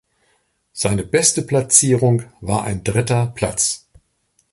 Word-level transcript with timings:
Seine 0.73 1.03
beste 1.03 1.43
Platzierung 1.43 2.23
war 2.41 2.63
ein 2.63 2.83
dritter 2.83 3.27
Platz. 3.27 3.85